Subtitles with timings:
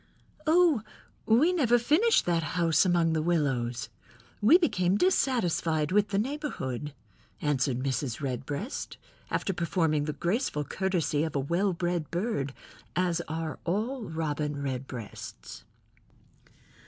[0.47, 0.81] "Oh,
[1.27, 3.87] we never finished that house among the willows.
[4.41, 6.95] We became dissatisfied with the neighborhood,"
[7.39, 8.19] answered Mrs.
[8.19, 8.97] Redbreast,
[9.29, 12.55] after performing the graceful courtesy of a well bred bird,
[12.95, 15.65] as are all Robin Redbreasts.